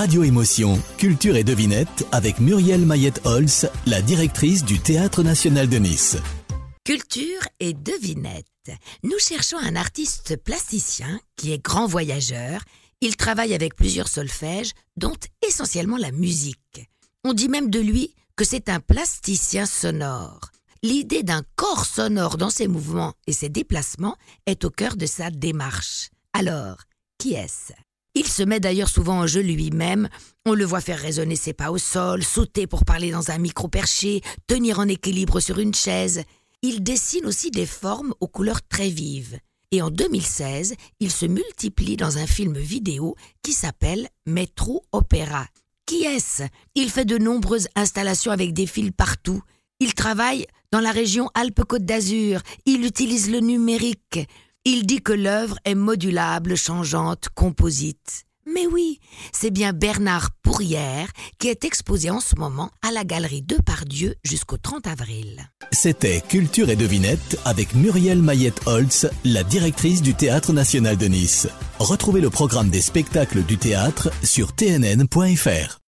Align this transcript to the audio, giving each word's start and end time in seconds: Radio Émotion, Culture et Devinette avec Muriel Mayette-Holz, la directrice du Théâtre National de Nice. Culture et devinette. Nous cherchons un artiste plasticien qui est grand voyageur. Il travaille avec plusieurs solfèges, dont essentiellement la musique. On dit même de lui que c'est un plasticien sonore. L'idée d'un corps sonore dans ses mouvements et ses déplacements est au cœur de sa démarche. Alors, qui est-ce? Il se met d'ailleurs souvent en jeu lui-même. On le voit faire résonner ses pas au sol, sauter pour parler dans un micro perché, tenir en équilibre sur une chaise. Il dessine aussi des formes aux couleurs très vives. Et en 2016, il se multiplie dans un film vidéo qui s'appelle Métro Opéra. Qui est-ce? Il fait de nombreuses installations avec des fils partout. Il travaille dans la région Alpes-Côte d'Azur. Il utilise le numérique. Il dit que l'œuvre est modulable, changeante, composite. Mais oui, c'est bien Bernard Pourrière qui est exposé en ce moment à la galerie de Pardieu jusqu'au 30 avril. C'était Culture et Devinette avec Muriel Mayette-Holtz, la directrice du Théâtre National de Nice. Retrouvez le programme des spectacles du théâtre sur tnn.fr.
Radio 0.00 0.24
Émotion, 0.24 0.82
Culture 0.96 1.36
et 1.36 1.44
Devinette 1.44 2.06
avec 2.10 2.40
Muriel 2.40 2.86
Mayette-Holz, 2.86 3.68
la 3.84 4.00
directrice 4.00 4.64
du 4.64 4.78
Théâtre 4.78 5.22
National 5.22 5.68
de 5.68 5.76
Nice. 5.76 6.16
Culture 6.86 7.42
et 7.60 7.74
devinette. 7.74 8.46
Nous 9.02 9.18
cherchons 9.18 9.58
un 9.58 9.76
artiste 9.76 10.42
plasticien 10.42 11.20
qui 11.36 11.52
est 11.52 11.62
grand 11.62 11.86
voyageur. 11.86 12.62
Il 13.02 13.14
travaille 13.18 13.52
avec 13.52 13.76
plusieurs 13.76 14.08
solfèges, 14.08 14.72
dont 14.96 15.18
essentiellement 15.46 15.98
la 15.98 16.12
musique. 16.12 16.88
On 17.22 17.34
dit 17.34 17.50
même 17.50 17.68
de 17.68 17.80
lui 17.80 18.14
que 18.36 18.46
c'est 18.46 18.70
un 18.70 18.80
plasticien 18.80 19.66
sonore. 19.66 20.40
L'idée 20.82 21.22
d'un 21.22 21.42
corps 21.56 21.84
sonore 21.84 22.38
dans 22.38 22.48
ses 22.48 22.68
mouvements 22.68 23.12
et 23.26 23.34
ses 23.34 23.50
déplacements 23.50 24.16
est 24.46 24.64
au 24.64 24.70
cœur 24.70 24.96
de 24.96 25.04
sa 25.04 25.28
démarche. 25.28 26.08
Alors, 26.32 26.78
qui 27.18 27.34
est-ce? 27.34 27.74
Il 28.20 28.28
se 28.28 28.42
met 28.42 28.60
d'ailleurs 28.60 28.90
souvent 28.90 29.20
en 29.20 29.26
jeu 29.26 29.40
lui-même. 29.40 30.10
On 30.44 30.52
le 30.52 30.66
voit 30.66 30.82
faire 30.82 30.98
résonner 30.98 31.36
ses 31.36 31.54
pas 31.54 31.70
au 31.70 31.78
sol, 31.78 32.22
sauter 32.22 32.66
pour 32.66 32.84
parler 32.84 33.10
dans 33.10 33.30
un 33.30 33.38
micro 33.38 33.66
perché, 33.66 34.20
tenir 34.46 34.78
en 34.78 34.88
équilibre 34.88 35.40
sur 35.40 35.58
une 35.58 35.72
chaise. 35.72 36.24
Il 36.60 36.82
dessine 36.82 37.24
aussi 37.24 37.50
des 37.50 37.64
formes 37.64 38.12
aux 38.20 38.28
couleurs 38.28 38.60
très 38.68 38.90
vives. 38.90 39.38
Et 39.70 39.80
en 39.80 39.88
2016, 39.88 40.74
il 41.00 41.10
se 41.10 41.24
multiplie 41.24 41.96
dans 41.96 42.18
un 42.18 42.26
film 42.26 42.58
vidéo 42.58 43.16
qui 43.42 43.54
s'appelle 43.54 44.06
Métro 44.26 44.84
Opéra. 44.92 45.46
Qui 45.86 46.04
est-ce? 46.04 46.42
Il 46.74 46.90
fait 46.90 47.06
de 47.06 47.16
nombreuses 47.16 47.68
installations 47.74 48.32
avec 48.32 48.52
des 48.52 48.66
fils 48.66 48.90
partout. 48.94 49.40
Il 49.78 49.94
travaille 49.94 50.46
dans 50.72 50.80
la 50.80 50.90
région 50.90 51.30
Alpes-Côte 51.32 51.86
d'Azur. 51.86 52.42
Il 52.66 52.84
utilise 52.84 53.30
le 53.30 53.40
numérique. 53.40 54.28
Il 54.66 54.84
dit 54.84 55.00
que 55.00 55.14
l'œuvre 55.14 55.56
est 55.64 55.74
modulable, 55.74 56.54
changeante, 56.54 57.30
composite. 57.34 58.26
Mais 58.46 58.66
oui, 58.66 59.00
c'est 59.32 59.50
bien 59.50 59.72
Bernard 59.72 60.32
Pourrière 60.42 61.08
qui 61.38 61.48
est 61.48 61.64
exposé 61.64 62.10
en 62.10 62.20
ce 62.20 62.36
moment 62.36 62.70
à 62.86 62.90
la 62.90 63.04
galerie 63.04 63.40
de 63.40 63.56
Pardieu 63.56 64.16
jusqu'au 64.22 64.58
30 64.58 64.86
avril. 64.86 65.48
C'était 65.72 66.20
Culture 66.20 66.68
et 66.68 66.76
Devinette 66.76 67.38
avec 67.46 67.74
Muriel 67.74 68.20
Mayette-Holtz, 68.20 69.06
la 69.24 69.44
directrice 69.44 70.02
du 70.02 70.12
Théâtre 70.12 70.52
National 70.52 70.98
de 70.98 71.06
Nice. 71.06 71.48
Retrouvez 71.78 72.20
le 72.20 72.28
programme 72.28 72.68
des 72.68 72.82
spectacles 72.82 73.42
du 73.44 73.56
théâtre 73.56 74.10
sur 74.22 74.54
tnn.fr. 74.54 75.78